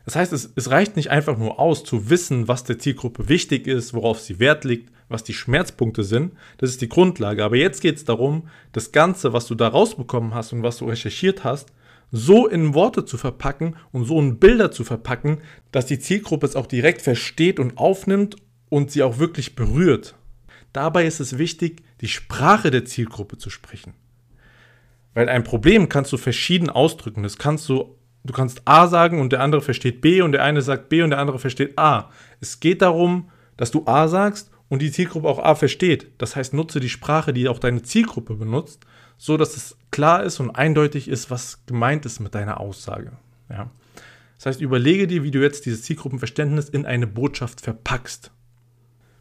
Das 0.04 0.16
heißt, 0.16 0.32
es, 0.32 0.52
es, 0.56 0.70
reicht 0.70 0.96
nicht 0.96 1.10
einfach 1.10 1.38
nur 1.38 1.60
aus, 1.60 1.84
zu 1.84 2.10
wissen, 2.10 2.48
was 2.48 2.64
der 2.64 2.78
Zielgruppe 2.78 3.28
wichtig 3.28 3.66
ist, 3.66 3.94
worauf 3.94 4.20
sie 4.20 4.40
Wert 4.40 4.64
legt, 4.64 4.90
was 5.08 5.22
die 5.22 5.34
Schmerzpunkte 5.34 6.02
sind. 6.02 6.32
Das 6.58 6.70
ist 6.70 6.80
die 6.80 6.88
Grundlage. 6.88 7.44
Aber 7.44 7.56
jetzt 7.56 7.80
geht 7.80 7.96
es 7.96 8.04
darum, 8.04 8.48
das 8.72 8.92
Ganze, 8.92 9.32
was 9.32 9.46
du 9.46 9.54
da 9.54 9.68
rausbekommen 9.68 10.34
hast 10.34 10.52
und 10.52 10.62
was 10.62 10.78
du 10.78 10.86
recherchiert 10.86 11.44
hast, 11.44 11.72
so 12.12 12.46
in 12.46 12.74
Worte 12.74 13.06
zu 13.06 13.16
verpacken 13.16 13.74
und 13.90 14.04
so 14.04 14.20
in 14.20 14.38
Bilder 14.38 14.70
zu 14.70 14.84
verpacken, 14.84 15.38
dass 15.72 15.86
die 15.86 15.98
Zielgruppe 15.98 16.46
es 16.46 16.54
auch 16.54 16.66
direkt 16.66 17.00
versteht 17.00 17.58
und 17.58 17.78
aufnimmt 17.78 18.36
und 18.68 18.90
sie 18.90 19.02
auch 19.02 19.18
wirklich 19.18 19.56
berührt. 19.56 20.14
Dabei 20.74 21.06
ist 21.06 21.20
es 21.20 21.38
wichtig, 21.38 21.82
die 22.02 22.08
Sprache 22.08 22.70
der 22.70 22.84
Zielgruppe 22.84 23.38
zu 23.38 23.50
sprechen. 23.50 23.94
Weil 25.14 25.28
ein 25.28 25.44
Problem 25.44 25.88
kannst 25.88 26.12
du 26.12 26.18
verschieden 26.18 26.70
ausdrücken. 26.70 27.22
Das 27.22 27.38
kannst 27.38 27.68
du, 27.68 27.96
du 28.24 28.32
kannst 28.32 28.62
A 28.66 28.86
sagen 28.88 29.20
und 29.20 29.32
der 29.32 29.40
andere 29.40 29.62
versteht 29.62 30.02
B 30.02 30.20
und 30.20 30.32
der 30.32 30.42
eine 30.42 30.62
sagt 30.62 30.90
B 30.90 31.02
und 31.02 31.10
der 31.10 31.18
andere 31.18 31.38
versteht 31.38 31.78
A. 31.78 32.10
Es 32.40 32.60
geht 32.60 32.82
darum, 32.82 33.30
dass 33.56 33.70
du 33.70 33.86
A 33.86 34.08
sagst 34.08 34.50
und 34.68 34.80
die 34.80 34.90
Zielgruppe 34.90 35.28
auch 35.28 35.38
A 35.38 35.54
versteht. 35.54 36.08
Das 36.18 36.36
heißt, 36.36 36.54
nutze 36.54 36.80
die 36.80 36.88
Sprache, 36.88 37.32
die 37.32 37.48
auch 37.48 37.58
deine 37.58 37.82
Zielgruppe 37.82 38.34
benutzt 38.34 38.86
so 39.22 39.36
dass 39.36 39.56
es 39.56 39.76
klar 39.92 40.24
ist 40.24 40.40
und 40.40 40.50
eindeutig 40.50 41.06
ist, 41.06 41.30
was 41.30 41.64
gemeint 41.66 42.04
ist 42.06 42.18
mit 42.18 42.34
deiner 42.34 42.58
Aussage. 42.58 43.12
Ja. 43.48 43.70
Das 44.34 44.46
heißt, 44.46 44.60
überlege 44.60 45.06
dir, 45.06 45.22
wie 45.22 45.30
du 45.30 45.40
jetzt 45.40 45.64
dieses 45.64 45.84
Zielgruppenverständnis 45.84 46.68
in 46.68 46.86
eine 46.86 47.06
Botschaft 47.06 47.60
verpackst. 47.60 48.32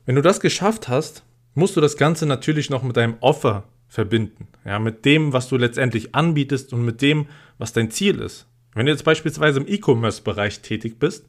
Wenn 0.08 0.16
du 0.16 0.24
das 0.24 0.40
geschafft 0.40 0.88
hast, 0.88 1.24
musst 1.54 1.76
du 1.76 1.82
das 1.82 1.98
Ganze 1.98 2.26
natürlich 2.26 2.72
noch 2.72 2.82
mit 2.82 2.98
deinem 2.98 3.18
Offer 3.20 3.66
verbinden. 3.88 4.48
Ja, 4.66 4.80
mit 4.80 5.06
dem, 5.06 5.34
was 5.34 5.50
du 5.50 5.58
letztendlich 5.58 6.16
anbietest 6.16 6.74
und 6.74 6.84
mit 6.84 7.04
dem, 7.04 7.28
was 7.60 7.72
dein 7.72 7.92
Ziel 7.92 8.22
ist. 8.22 8.48
Wenn 8.74 8.88
du 8.88 8.92
jetzt 8.92 9.04
beispielsweise 9.04 9.60
im 9.60 9.68
E-Commerce-Bereich 9.68 10.62
tätig 10.62 10.98
bist 10.98 11.28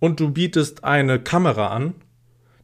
und 0.00 0.18
du 0.18 0.32
bietest 0.32 0.82
eine 0.82 1.20
Kamera 1.20 1.68
an 1.68 1.94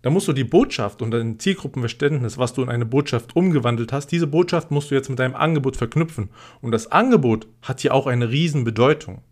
da 0.03 0.11
musst 0.11 0.29
du 0.29 0.33
die 0.33 0.45
Botschaft 0.45 1.03
und 1.03 1.11
dein 1.11 1.39
Zielgruppenverständnis, 1.39 2.39
was 2.39 2.55
du 2.55 2.63
in 2.63 2.71
eine 2.71 2.87
Botschaft 2.87 3.37
umgewandelt 3.37 3.93
hast, 3.93 4.09
diese 4.09 4.27
Botschaft 4.27 4.71
musst 4.71 4.91
du 4.91 4.95
jetzt 4.95 5.11
mit 5.11 5.19
deinem 5.19 5.35
Angebot 5.35 5.77
verknüpfen. 5.77 6.31
Und 6.63 6.73
das 6.73 6.91
Angebot 6.91 7.47
hat 7.63 7.81
hier 7.81 7.95
auch 7.95 8.07
eine 8.07 8.31
Riesenbedeutung. 8.31 9.23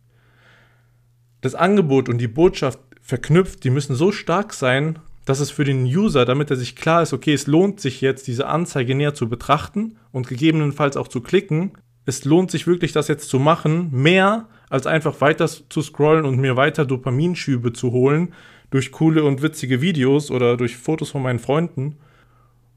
Das 1.40 1.54
Angebot 1.54 2.08
und 2.08 2.18
die 2.18 2.28
Botschaft 2.28 2.80
verknüpft, 3.00 3.64
die 3.64 3.70
müssen 3.70 3.94
so 3.94 4.12
stark 4.12 4.52
sein, 4.52 4.98
dass 5.24 5.40
es 5.40 5.50
für 5.50 5.64
den 5.64 5.84
User, 5.84 6.24
damit 6.24 6.50
er 6.50 6.56
sich 6.56 6.76
klar 6.76 7.02
ist, 7.02 7.12
okay, 7.12 7.32
es 7.32 7.46
lohnt 7.46 7.80
sich 7.80 8.00
jetzt, 8.00 8.26
diese 8.26 8.46
Anzeige 8.46 8.94
näher 8.94 9.14
zu 9.14 9.28
betrachten 9.28 9.96
und 10.10 10.26
gegebenenfalls 10.26 10.96
auch 10.96 11.08
zu 11.08 11.20
klicken, 11.20 11.72
es 12.06 12.24
lohnt 12.24 12.50
sich 12.50 12.66
wirklich, 12.66 12.92
das 12.92 13.08
jetzt 13.08 13.28
zu 13.28 13.38
machen, 13.38 13.90
mehr 13.92 14.48
als 14.70 14.86
einfach 14.86 15.20
weiter 15.20 15.46
zu 15.46 15.82
scrollen 15.82 16.24
und 16.24 16.38
mir 16.38 16.56
weiter 16.56 16.86
Dopaminschübe 16.86 17.74
zu 17.74 17.92
holen 17.92 18.32
durch 18.70 18.92
coole 18.92 19.24
und 19.24 19.42
witzige 19.42 19.80
Videos 19.80 20.30
oder 20.30 20.56
durch 20.56 20.76
Fotos 20.76 21.10
von 21.10 21.22
meinen 21.22 21.38
Freunden. 21.38 21.96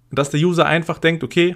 Und 0.10 0.20
dass 0.20 0.30
der 0.30 0.40
User 0.40 0.66
einfach 0.66 1.00
denkt, 1.00 1.24
okay, 1.24 1.56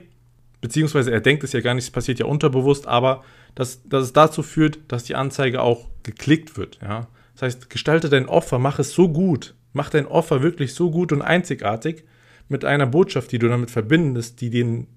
beziehungsweise 0.61 1.11
er 1.11 1.21
denkt 1.21 1.43
es 1.43 1.53
ja 1.53 1.61
gar 1.61 1.73
nicht, 1.73 1.85
es 1.85 1.91
passiert 1.91 2.19
ja 2.19 2.25
unterbewusst, 2.25 2.87
aber 2.87 3.23
dass, 3.53 3.87
dass 3.87 4.03
es 4.03 4.13
dazu 4.13 4.43
führt, 4.43 4.79
dass 4.87 5.03
die 5.03 5.15
Anzeige 5.15 5.61
auch 5.61 5.87
geklickt 6.03 6.57
wird. 6.57 6.79
Ja? 6.81 7.07
Das 7.33 7.43
heißt, 7.43 7.69
gestalte 7.69 8.09
dein 8.09 8.27
Offer, 8.27 8.59
mach 8.59 8.79
es 8.79 8.93
so 8.93 9.09
gut, 9.09 9.55
mach 9.73 9.89
dein 9.89 10.07
Offer 10.07 10.41
wirklich 10.41 10.73
so 10.73 10.89
gut 10.91 11.11
und 11.11 11.21
einzigartig 11.21 12.03
mit 12.49 12.65
einer 12.65 12.87
Botschaft, 12.87 13.31
die 13.31 13.39
du 13.39 13.47
damit 13.47 13.71
verbindest, 13.71 14.41
die 14.41 14.49
den 14.49 14.87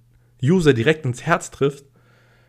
User 0.42 0.72
direkt 0.72 1.04
ins 1.04 1.22
Herz 1.22 1.50
trifft. 1.50 1.84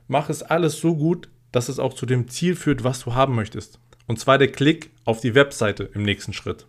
Mach 0.08 0.29
es 0.29 0.43
alles 0.43 0.79
so 0.79 0.96
gut, 0.96 1.29
dass 1.51 1.69
es 1.69 1.79
auch 1.79 1.93
zu 1.93 2.05
dem 2.05 2.27
Ziel 2.27 2.55
führt, 2.55 2.84
was 2.84 3.03
du 3.03 3.15
haben 3.15 3.36
möchtest. 3.36 3.79
Und 4.08 4.19
zwar 4.19 4.38
der 4.38 4.51
Klick 4.51 4.91
auf 5.05 5.22
die 5.22 5.36
Webseite 5.36 5.89
im 5.93 6.03
nächsten 6.03 6.34
Schritt. 6.34 6.67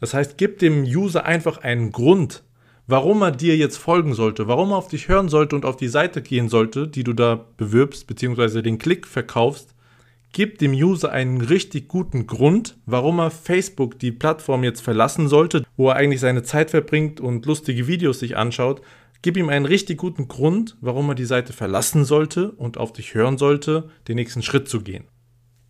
Das 0.00 0.14
heißt, 0.14 0.38
gib 0.38 0.58
dem 0.58 0.82
User 0.84 1.24
einfach 1.24 1.58
einen 1.58 1.92
Grund, 1.92 2.44
warum 2.86 3.22
er 3.22 3.30
dir 3.30 3.56
jetzt 3.56 3.76
folgen 3.76 4.14
sollte, 4.14 4.48
warum 4.48 4.70
er 4.70 4.76
auf 4.76 4.88
dich 4.88 5.08
hören 5.08 5.28
sollte 5.28 5.54
und 5.54 5.64
auf 5.64 5.76
die 5.76 5.88
Seite 5.88 6.22
gehen 6.22 6.48
sollte, 6.48 6.88
die 6.88 7.04
du 7.04 7.12
da 7.12 7.46
bewirbst, 7.56 8.06
beziehungsweise 8.06 8.62
den 8.62 8.78
Klick 8.78 9.06
verkaufst. 9.06 9.74
Gib 10.32 10.58
dem 10.58 10.72
User 10.72 11.10
einen 11.10 11.40
richtig 11.40 11.88
guten 11.88 12.26
Grund, 12.26 12.76
warum 12.86 13.18
er 13.18 13.30
Facebook, 13.30 13.98
die 13.98 14.12
Plattform 14.12 14.62
jetzt 14.62 14.82
verlassen 14.82 15.28
sollte, 15.28 15.64
wo 15.76 15.88
er 15.88 15.96
eigentlich 15.96 16.20
seine 16.20 16.42
Zeit 16.42 16.70
verbringt 16.70 17.20
und 17.20 17.46
lustige 17.46 17.86
Videos 17.86 18.20
sich 18.20 18.36
anschaut. 18.36 18.82
Gib 19.22 19.36
ihm 19.36 19.48
einen 19.48 19.64
richtig 19.64 19.98
guten 19.98 20.28
Grund, 20.28 20.76
warum 20.80 21.08
er 21.08 21.14
die 21.14 21.24
Seite 21.24 21.52
verlassen 21.52 22.04
sollte 22.04 22.52
und 22.52 22.76
auf 22.76 22.92
dich 22.92 23.14
hören 23.14 23.38
sollte, 23.38 23.88
den 24.06 24.16
nächsten 24.16 24.42
Schritt 24.42 24.68
zu 24.68 24.82
gehen. 24.82 25.04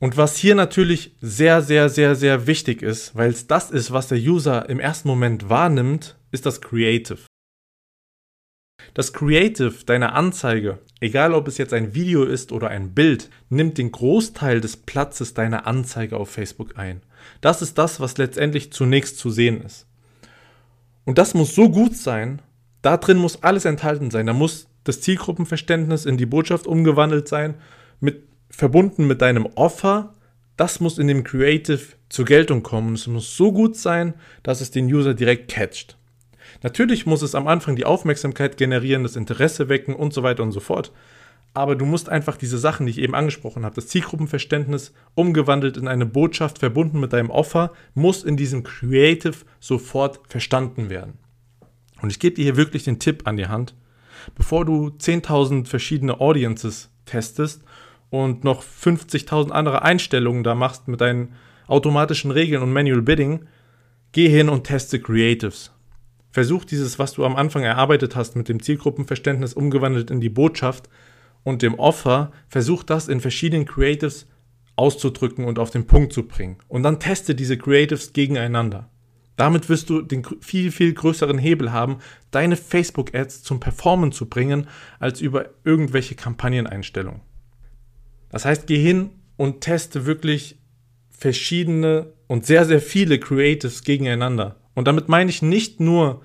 Und 0.00 0.16
was 0.16 0.36
hier 0.36 0.54
natürlich 0.54 1.16
sehr, 1.20 1.60
sehr, 1.60 1.88
sehr, 1.88 2.14
sehr 2.14 2.46
wichtig 2.46 2.82
ist, 2.82 3.16
weil 3.16 3.30
es 3.30 3.46
das 3.46 3.70
ist, 3.70 3.92
was 3.92 4.08
der 4.08 4.18
User 4.18 4.68
im 4.68 4.78
ersten 4.78 5.08
Moment 5.08 5.48
wahrnimmt, 5.48 6.16
ist 6.30 6.46
das 6.46 6.60
Creative. 6.60 7.18
Das 8.94 9.12
Creative 9.12 9.84
deiner 9.84 10.14
Anzeige, 10.14 10.78
egal 11.00 11.34
ob 11.34 11.48
es 11.48 11.58
jetzt 11.58 11.72
ein 11.72 11.94
Video 11.94 12.24
ist 12.24 12.52
oder 12.52 12.68
ein 12.68 12.94
Bild, 12.94 13.28
nimmt 13.48 13.76
den 13.76 13.92
Großteil 13.92 14.60
des 14.60 14.76
Platzes 14.76 15.34
deiner 15.34 15.66
Anzeige 15.66 16.16
auf 16.16 16.30
Facebook 16.30 16.78
ein. 16.78 17.02
Das 17.40 17.60
ist 17.60 17.76
das, 17.76 18.00
was 18.00 18.18
letztendlich 18.18 18.72
zunächst 18.72 19.18
zu 19.18 19.30
sehen 19.30 19.62
ist. 19.62 19.86
Und 21.04 21.18
das 21.18 21.34
muss 21.34 21.54
so 21.54 21.68
gut 21.70 21.96
sein, 21.96 22.40
da 22.82 22.96
drin 22.96 23.18
muss 23.18 23.42
alles 23.42 23.64
enthalten 23.64 24.10
sein. 24.10 24.26
Da 24.26 24.32
muss 24.32 24.68
das 24.84 25.00
Zielgruppenverständnis 25.00 26.06
in 26.06 26.16
die 26.16 26.26
Botschaft 26.26 26.66
umgewandelt 26.66 27.28
sein 27.28 27.54
mit 28.00 28.27
verbunden 28.50 29.06
mit 29.06 29.22
deinem 29.22 29.46
Offer, 29.54 30.14
das 30.56 30.80
muss 30.80 30.98
in 30.98 31.06
dem 31.06 31.24
Creative 31.24 31.80
zur 32.08 32.24
Geltung 32.24 32.62
kommen. 32.62 32.94
Es 32.94 33.06
muss 33.06 33.36
so 33.36 33.52
gut 33.52 33.76
sein, 33.76 34.14
dass 34.42 34.60
es 34.60 34.70
den 34.70 34.86
User 34.86 35.14
direkt 35.14 35.50
catcht. 35.50 35.96
Natürlich 36.62 37.06
muss 37.06 37.22
es 37.22 37.34
am 37.34 37.46
Anfang 37.46 37.76
die 37.76 37.84
Aufmerksamkeit 37.84 38.56
generieren, 38.56 39.02
das 39.04 39.16
Interesse 39.16 39.68
wecken 39.68 39.94
und 39.94 40.12
so 40.12 40.22
weiter 40.22 40.42
und 40.42 40.52
so 40.52 40.60
fort. 40.60 40.92
Aber 41.54 41.76
du 41.76 41.84
musst 41.84 42.08
einfach 42.08 42.36
diese 42.36 42.58
Sachen, 42.58 42.86
die 42.86 42.90
ich 42.90 42.98
eben 42.98 43.14
angesprochen 43.14 43.64
habe, 43.64 43.74
das 43.74 43.88
Zielgruppenverständnis 43.88 44.92
umgewandelt 45.14 45.76
in 45.76 45.88
eine 45.88 46.06
Botschaft 46.06 46.58
verbunden 46.58 47.00
mit 47.00 47.12
deinem 47.12 47.30
Offer, 47.30 47.72
muss 47.94 48.24
in 48.24 48.36
diesem 48.36 48.62
Creative 48.62 49.36
sofort 49.60 50.20
verstanden 50.28 50.90
werden. 50.90 51.14
Und 52.02 52.10
ich 52.10 52.20
gebe 52.20 52.36
dir 52.36 52.44
hier 52.44 52.56
wirklich 52.56 52.84
den 52.84 52.98
Tipp 52.98 53.26
an 53.26 53.36
die 53.36 53.48
Hand, 53.48 53.74
bevor 54.34 54.64
du 54.64 54.88
10.000 54.88 55.66
verschiedene 55.66 56.20
Audiences 56.20 56.90
testest 57.06 57.62
und 58.10 58.44
noch 58.44 58.62
50.000 58.62 59.50
andere 59.50 59.82
Einstellungen 59.82 60.44
da 60.44 60.54
machst 60.54 60.88
mit 60.88 61.00
deinen 61.00 61.34
automatischen 61.66 62.30
Regeln 62.30 62.62
und 62.62 62.72
Manual 62.72 63.02
Bidding, 63.02 63.46
geh 64.12 64.28
hin 64.28 64.48
und 64.48 64.64
teste 64.64 65.00
Creatives. 65.00 65.72
Versuch 66.30 66.64
dieses, 66.64 66.98
was 66.98 67.12
du 67.12 67.24
am 67.24 67.36
Anfang 67.36 67.62
erarbeitet 67.62 68.16
hast, 68.16 68.36
mit 68.36 68.48
dem 68.48 68.62
Zielgruppenverständnis 68.62 69.54
umgewandelt 69.54 70.10
in 70.10 70.20
die 70.20 70.28
Botschaft 70.28 70.88
und 71.42 71.62
dem 71.62 71.74
Offer, 71.74 72.32
versuch 72.48 72.82
das 72.82 73.08
in 73.08 73.20
verschiedenen 73.20 73.66
Creatives 73.66 74.26
auszudrücken 74.76 75.44
und 75.44 75.58
auf 75.58 75.70
den 75.70 75.86
Punkt 75.86 76.12
zu 76.12 76.26
bringen. 76.26 76.58
Und 76.68 76.82
dann 76.82 77.00
teste 77.00 77.34
diese 77.34 77.58
Creatives 77.58 78.12
gegeneinander. 78.12 78.88
Damit 79.36 79.68
wirst 79.68 79.88
du 79.88 80.02
den 80.02 80.24
viel, 80.40 80.72
viel 80.72 80.92
größeren 80.92 81.38
Hebel 81.38 81.72
haben, 81.72 81.98
deine 82.30 82.56
Facebook-Ads 82.56 83.42
zum 83.42 83.60
Performen 83.60 84.12
zu 84.12 84.26
bringen, 84.26 84.66
als 84.98 85.20
über 85.20 85.50
irgendwelche 85.64 86.16
Kampagneneinstellungen. 86.16 87.20
Das 88.30 88.44
heißt, 88.44 88.66
geh 88.66 88.78
hin 88.78 89.10
und 89.36 89.60
teste 89.60 90.06
wirklich 90.06 90.58
verschiedene 91.10 92.12
und 92.26 92.46
sehr, 92.46 92.64
sehr 92.64 92.80
viele 92.80 93.18
Creatives 93.18 93.82
gegeneinander. 93.82 94.56
Und 94.74 94.86
damit 94.86 95.08
meine 95.08 95.30
ich 95.30 95.42
nicht 95.42 95.80
nur 95.80 96.22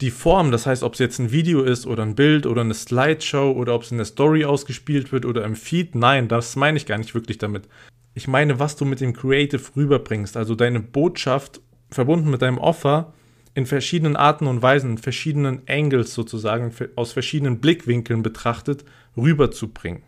die 0.00 0.10
Form, 0.10 0.52
das 0.52 0.66
heißt, 0.66 0.84
ob 0.84 0.92
es 0.92 1.00
jetzt 1.00 1.18
ein 1.18 1.32
Video 1.32 1.62
ist 1.62 1.86
oder 1.86 2.04
ein 2.04 2.14
Bild 2.14 2.46
oder 2.46 2.60
eine 2.60 2.74
Slideshow 2.74 3.50
oder 3.50 3.74
ob 3.74 3.82
es 3.82 3.90
in 3.90 3.96
der 3.96 4.06
Story 4.06 4.44
ausgespielt 4.44 5.10
wird 5.10 5.24
oder 5.24 5.44
im 5.44 5.56
Feed. 5.56 5.96
Nein, 5.96 6.28
das 6.28 6.54
meine 6.54 6.76
ich 6.76 6.86
gar 6.86 6.98
nicht 6.98 7.14
wirklich 7.14 7.38
damit. 7.38 7.68
Ich 8.14 8.28
meine, 8.28 8.60
was 8.60 8.76
du 8.76 8.84
mit 8.84 9.00
dem 9.00 9.12
Creative 9.12 9.62
rüberbringst, 9.76 10.36
also 10.36 10.54
deine 10.54 10.80
Botschaft 10.80 11.60
verbunden 11.90 12.30
mit 12.30 12.42
deinem 12.42 12.58
Offer 12.58 13.14
in 13.54 13.66
verschiedenen 13.66 14.14
Arten 14.14 14.46
und 14.46 14.62
Weisen, 14.62 14.92
in 14.92 14.98
verschiedenen 14.98 15.62
Angles 15.68 16.14
sozusagen, 16.14 16.72
aus 16.94 17.12
verschiedenen 17.12 17.58
Blickwinkeln 17.60 18.22
betrachtet, 18.22 18.84
rüberzubringen. 19.16 20.02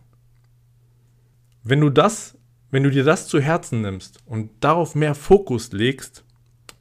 Wenn 1.62 1.80
du 1.80 1.90
das, 1.90 2.38
wenn 2.70 2.84
du 2.84 2.90
dir 2.90 3.04
das 3.04 3.28
zu 3.28 3.38
Herzen 3.38 3.82
nimmst 3.82 4.18
und 4.24 4.50
darauf 4.60 4.94
mehr 4.94 5.14
Fokus 5.14 5.72
legst, 5.72 6.24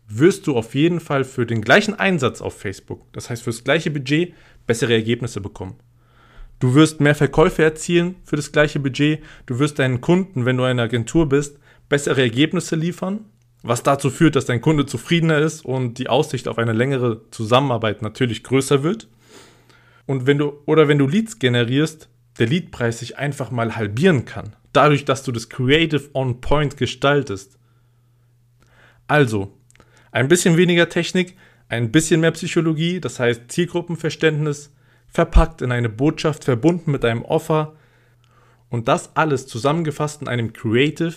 wirst 0.07 0.47
du 0.47 0.55
auf 0.55 0.73
jeden 0.73 1.01
Fall 1.01 1.25
für 1.25 1.45
den 1.45 1.61
gleichen 1.61 1.95
Einsatz 1.95 2.39
auf 2.39 2.57
Facebook, 2.57 3.11
das 3.11 3.29
heißt 3.29 3.43
für 3.43 3.49
das 3.49 3.65
gleiche 3.65 3.91
Budget, 3.91 4.33
bessere 4.67 4.93
Ergebnisse 4.93 5.41
bekommen. 5.41 5.75
Du 6.59 6.75
wirst 6.75 7.01
mehr 7.01 7.13
Verkäufe 7.13 7.61
erzielen 7.61 8.15
für 8.23 8.37
das 8.37 8.53
gleiche 8.53 8.79
Budget. 8.79 9.21
Du 9.45 9.59
wirst 9.59 9.79
deinen 9.79 9.99
Kunden, 9.99 10.45
wenn 10.45 10.57
du 10.57 10.63
eine 10.63 10.83
Agentur 10.83 11.27
bist, 11.27 11.59
bessere 11.89 12.21
Ergebnisse 12.21 12.77
liefern, 12.77 13.25
was 13.63 13.83
dazu 13.83 14.09
führt, 14.09 14.37
dass 14.37 14.45
dein 14.45 14.61
Kunde 14.61 14.85
zufriedener 14.85 15.39
ist 15.39 15.65
und 15.65 15.97
die 15.97 16.07
Aussicht 16.07 16.47
auf 16.47 16.57
eine 16.57 16.73
längere 16.73 17.29
Zusammenarbeit 17.31 18.01
natürlich 18.01 18.43
größer 18.43 18.81
wird. 18.81 19.09
Und 20.05 20.25
wenn 20.25 20.37
du 20.37 20.53
oder 20.65 20.87
wenn 20.87 20.97
du 20.97 21.07
Leads 21.07 21.37
generierst, 21.37 22.09
der 22.39 22.47
Leadpreis 22.47 22.99
sich 22.99 23.17
einfach 23.17 23.51
mal 23.51 23.75
halbieren 23.75 24.23
kann 24.23 24.55
dadurch, 24.73 25.05
dass 25.05 25.23
du 25.23 25.31
das 25.31 25.49
Creative 25.49 26.09
on 26.13 26.41
Point 26.41 26.77
gestaltest. 26.77 27.57
Also, 29.07 29.57
ein 30.11 30.27
bisschen 30.27 30.57
weniger 30.57 30.89
Technik, 30.89 31.35
ein 31.67 31.91
bisschen 31.91 32.21
mehr 32.21 32.31
Psychologie, 32.31 32.99
das 32.99 33.19
heißt 33.19 33.51
Zielgruppenverständnis, 33.51 34.73
verpackt 35.07 35.61
in 35.61 35.71
eine 35.71 35.89
Botschaft, 35.89 36.43
verbunden 36.43 36.91
mit 36.91 37.03
einem 37.05 37.23
Offer 37.23 37.75
und 38.69 38.87
das 38.87 39.15
alles 39.15 39.47
zusammengefasst 39.47 40.21
in 40.21 40.27
einem 40.27 40.53
Creative, 40.53 41.15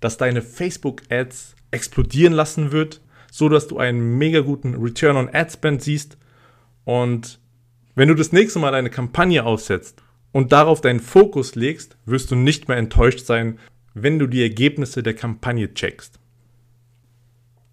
das 0.00 0.16
deine 0.16 0.42
Facebook-Ads 0.42 1.54
explodieren 1.70 2.32
lassen 2.32 2.72
wird, 2.72 3.00
so 3.30 3.48
dass 3.48 3.68
du 3.68 3.78
einen 3.78 4.18
mega 4.18 4.40
guten 4.40 4.74
Return 4.74 5.16
on 5.16 5.28
Ad 5.32 5.52
Spend 5.52 5.82
siehst 5.82 6.18
und 6.84 7.38
wenn 7.94 8.08
du 8.08 8.14
das 8.14 8.32
nächste 8.32 8.58
Mal 8.58 8.74
eine 8.74 8.90
Kampagne 8.90 9.44
aufsetzt 9.44 10.02
und 10.32 10.52
darauf 10.52 10.80
deinen 10.80 11.00
Fokus 11.00 11.54
legst, 11.54 11.96
wirst 12.06 12.30
du 12.30 12.36
nicht 12.36 12.68
mehr 12.68 12.76
enttäuscht 12.76 13.26
sein, 13.26 13.58
wenn 13.94 14.18
du 14.18 14.26
die 14.26 14.42
Ergebnisse 14.42 15.02
der 15.02 15.14
Kampagne 15.14 15.74
checkst. 15.74 16.18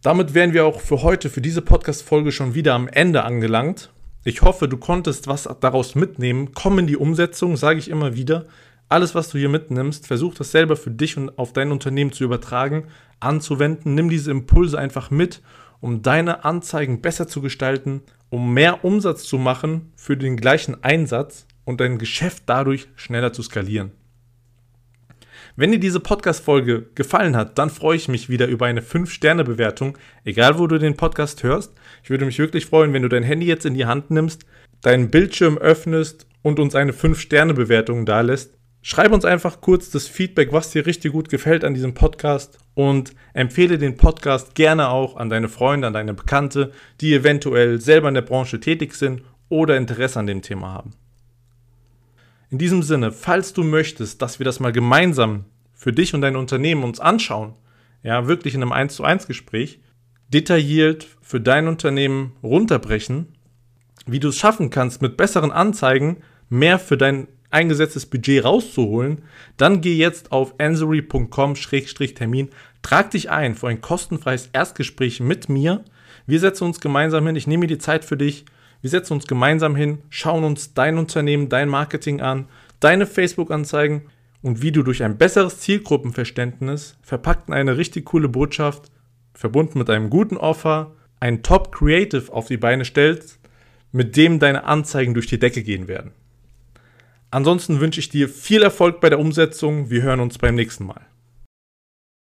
Damit 0.01 0.33
wären 0.33 0.53
wir 0.53 0.65
auch 0.65 0.79
für 0.79 1.03
heute, 1.03 1.29
für 1.29 1.41
diese 1.41 1.61
Podcast-Folge 1.61 2.31
schon 2.31 2.53
wieder 2.53 2.73
am 2.73 2.87
Ende 2.87 3.23
angelangt. 3.23 3.91
Ich 4.23 4.41
hoffe, 4.41 4.67
du 4.67 4.77
konntest 4.77 5.27
was 5.27 5.49
daraus 5.59 5.95
mitnehmen. 5.95 6.51
Komm 6.53 6.79
in 6.79 6.87
die 6.87 6.97
Umsetzung, 6.97 7.57
sage 7.57 7.79
ich 7.79 7.89
immer 7.89 8.15
wieder. 8.15 8.45
Alles, 8.89 9.15
was 9.15 9.29
du 9.29 9.37
hier 9.37 9.49
mitnimmst, 9.49 10.07
versuch 10.07 10.33
das 10.35 10.51
selber 10.51 10.75
für 10.75 10.91
dich 10.91 11.17
und 11.17 11.37
auf 11.37 11.51
dein 11.51 11.71
Unternehmen 11.71 12.11
zu 12.11 12.23
übertragen, 12.23 12.87
anzuwenden. 13.19 13.95
Nimm 13.95 14.09
diese 14.09 14.31
Impulse 14.31 14.79
einfach 14.79 15.11
mit, 15.11 15.41
um 15.81 16.01
deine 16.01 16.45
Anzeigen 16.45 17.01
besser 17.01 17.27
zu 17.27 17.41
gestalten, 17.41 18.01
um 18.29 18.53
mehr 18.53 18.85
Umsatz 18.85 19.23
zu 19.23 19.37
machen 19.37 19.91
für 19.95 20.15
den 20.15 20.37
gleichen 20.37 20.83
Einsatz 20.83 21.47
und 21.67 21.81
dein 21.81 21.97
Geschäft 21.97 22.43
dadurch 22.45 22.88
schneller 22.95 23.33
zu 23.33 23.43
skalieren. 23.43 23.91
Wenn 25.57 25.71
dir 25.71 25.79
diese 25.79 26.00
Podcast-Folge 26.00 26.91
gefallen 26.95 27.36
hat, 27.36 27.57
dann 27.57 27.69
freue 27.69 27.97
ich 27.97 28.07
mich 28.07 28.29
wieder 28.29 28.47
über 28.47 28.67
eine 28.67 28.81
5-Sterne-Bewertung, 28.81 29.97
egal 30.24 30.59
wo 30.59 30.67
du 30.67 30.77
den 30.77 30.95
Podcast 30.95 31.43
hörst. 31.43 31.74
Ich 32.03 32.09
würde 32.09 32.25
mich 32.25 32.39
wirklich 32.39 32.67
freuen, 32.67 32.93
wenn 32.93 33.01
du 33.01 33.09
dein 33.09 33.24
Handy 33.24 33.47
jetzt 33.47 33.65
in 33.65 33.74
die 33.74 33.86
Hand 33.86 34.12
nimmst, 34.12 34.45
deinen 34.81 35.12
Bildschirm 35.12 35.57
öffnest 35.57 36.25
und 36.41 36.59
uns 36.59 36.74
eine 36.74 36.93
5-Sterne-Bewertung 36.93 38.05
dalässt. 38.05 38.57
Schreib 38.81 39.12
uns 39.12 39.25
einfach 39.25 39.59
kurz 39.59 39.89
das 39.89 40.07
Feedback, 40.07 40.53
was 40.53 40.71
dir 40.71 40.86
richtig 40.86 41.12
gut 41.12 41.27
gefällt 41.27 41.65
an 41.65 41.74
diesem 41.74 41.93
Podcast 41.93 42.59
und 42.75 43.13
empfehle 43.33 43.77
den 43.77 43.97
Podcast 43.97 44.55
gerne 44.55 44.88
auch 44.88 45.17
an 45.17 45.29
deine 45.29 45.50
Freunde, 45.50 45.88
an 45.88 45.93
deine 45.93 46.13
Bekannte, 46.13 46.71
die 47.01 47.13
eventuell 47.13 47.81
selber 47.81 48.07
in 48.07 48.13
der 48.13 48.21
Branche 48.21 48.62
tätig 48.62 48.95
sind 48.95 49.24
oder 49.50 49.75
Interesse 49.75 50.19
an 50.19 50.27
dem 50.27 50.41
Thema 50.41 50.71
haben. 50.71 50.93
In 52.50 52.58
diesem 52.58 52.82
Sinne, 52.82 53.12
falls 53.12 53.54
du 53.54 53.63
möchtest, 53.63 54.22
dass 54.22 54.39
wir 54.39 54.46
das 54.46 54.60
mal 54.60 54.72
gemeinsam 54.72 55.46
für 55.74 55.92
dich 55.92 56.13
und 56.13 56.22
dein 56.22 56.38
Unternehmen 56.38 56.84
uns 56.84 57.00
anschauen, 57.00 57.54
ja, 58.04 58.27
wirklich 58.27 58.56
in 58.56 58.62
einem 58.62 58.72
1 58.72 58.96
zu 58.96 59.04
1 59.04 59.27
Gespräch, 59.27 59.82
detailliert 60.30 61.08
für 61.22 61.42
dein 61.42 61.68
Unternehmen 61.68 62.34
runterbrechen, 62.42 63.27
wie 64.06 64.20
du 64.20 64.30
es 64.30 64.38
schaffen 64.38 64.70
kannst, 64.70 65.01
mit 65.01 65.18
besseren 65.18 65.51
Anzeigen 65.51 66.18
mehr 66.50 66.80
für 66.80 66.98
dein 66.98 67.27
eingesetztes 67.50 68.06
Budget 68.06 68.44
rauszuholen, 68.44 69.24
dann 69.58 69.82
geh 69.82 69.96
jetzt 69.96 70.32
auf 70.32 70.60
ansory.com-termin, 70.60 72.50
trag 72.82 73.12
dich 73.12 73.30
ein 73.30 73.56
für 73.56 73.68
ein 73.68 73.82
kostenfreies 73.82 74.50
Erstgespräch 74.54 75.20
mit 75.20 75.50
mir. 75.50 75.84
Wir 76.25 76.39
setzen 76.39 76.66
uns 76.66 76.80
gemeinsam 76.80 77.25
hin, 77.25 77.36
ich 77.36 77.48
nehme 77.48 77.62
mir 77.62 77.68
die 77.68 77.77
Zeit 77.77 78.06
für 78.06 78.18
dich, 78.18 78.46
wir 78.81 78.89
setzen 78.89 79.13
uns 79.13 79.27
gemeinsam 79.27 79.75
hin, 79.75 80.00
schauen 80.10 80.43
uns 80.43 80.74
dein 80.74 80.98
Unternehmen, 80.98 81.50
dein 81.50 81.69
Marketing 81.69 82.22
an, 82.22 82.48
deine 82.79 83.05
Facebook-Anzeigen 83.05 84.03
und 84.41 84.62
wie 84.62 84.72
du 84.72 84.84
durch 84.84 85.03
ein 85.03 85.17
besseres 85.17 85.60
Zielgruppenverständnis 85.60 86.98
verpackt 87.01 87.50
in 87.50 87.53
eine 87.53 87.77
richtig 87.77 88.05
coole 88.05 88.29
Botschaft, 88.29 88.91
verbunden 89.34 89.79
mit 89.79 89.89
einem 89.89 90.10
guten 90.10 90.38
Offer, 90.38 90.93
ein 91.19 91.43
Top 91.43 91.72
Creative 91.72 92.31
auf 92.31 92.48
die 92.48 92.57
Beine 92.57 92.86
stellst, 92.86 93.39
mit 93.91 94.15
dem 94.15 94.39
deine 94.39 94.65
Anzeigen 94.65 95.13
durch 95.13 95.27
die 95.27 95.39
Decke 95.39 95.63
gehen 95.63 95.88
werden. 95.88 96.12
Ansonsten 97.31 97.79
wünsche 97.79 98.00
ich 98.00 98.10
dir 98.10 98.29
viel 98.29 98.63
Erfolg 98.63 99.01
bei 99.01 99.10
der 99.10 99.19
Umsetzung. 99.19 99.89
Wir 99.89 100.01
hören 100.01 100.19
uns 100.19 100.38
beim 100.38 100.55
nächsten 100.55 100.86
Mal. 100.86 101.01